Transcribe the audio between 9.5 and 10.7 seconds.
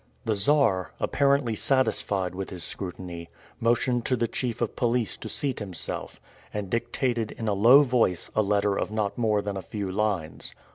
a few lines.